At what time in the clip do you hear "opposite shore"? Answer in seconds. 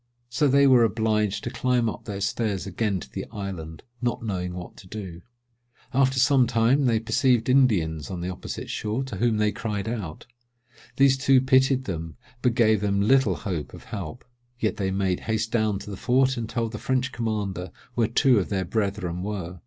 8.29-9.03